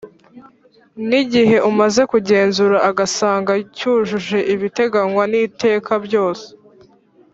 nigihe 1.07 1.57
umaze 1.69 2.01
kugenzura 2.11 2.77
agasanga 2.89 3.51
cyujuje 3.77 4.39
ibiteganywa 4.53 5.23
n’iteka 5.31 5.93
byose 6.05 6.47